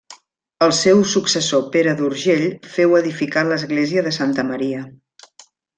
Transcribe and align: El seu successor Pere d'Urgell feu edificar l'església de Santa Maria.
El 0.67 0.71
seu 0.77 1.03
successor 1.11 1.67
Pere 1.77 1.93
d'Urgell 2.01 2.49
feu 2.79 2.99
edificar 3.03 3.47
l'església 3.53 4.09
de 4.09 4.19
Santa 4.21 4.49
Maria. 4.53 4.87